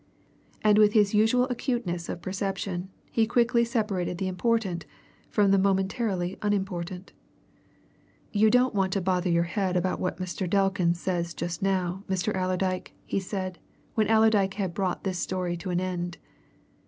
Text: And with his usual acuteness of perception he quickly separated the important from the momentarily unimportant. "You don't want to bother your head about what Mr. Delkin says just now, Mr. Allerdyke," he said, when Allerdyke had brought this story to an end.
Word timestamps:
And 0.63 0.79
with 0.79 0.93
his 0.93 1.13
usual 1.13 1.45
acuteness 1.51 2.09
of 2.09 2.23
perception 2.23 2.89
he 3.11 3.27
quickly 3.27 3.63
separated 3.63 4.17
the 4.17 4.27
important 4.27 4.87
from 5.29 5.51
the 5.51 5.59
momentarily 5.59 6.39
unimportant. 6.41 7.13
"You 8.31 8.49
don't 8.49 8.73
want 8.73 8.93
to 8.93 8.99
bother 9.01 9.29
your 9.29 9.43
head 9.43 9.77
about 9.77 9.99
what 9.99 10.17
Mr. 10.17 10.49
Delkin 10.49 10.95
says 10.95 11.35
just 11.35 11.61
now, 11.61 12.03
Mr. 12.09 12.33
Allerdyke," 12.35 12.93
he 13.05 13.19
said, 13.19 13.59
when 13.93 14.07
Allerdyke 14.09 14.55
had 14.55 14.73
brought 14.73 15.03
this 15.03 15.19
story 15.19 15.55
to 15.57 15.69
an 15.69 15.79
end. 15.79 16.17